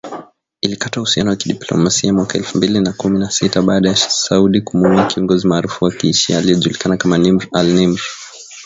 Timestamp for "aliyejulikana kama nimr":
6.37-7.47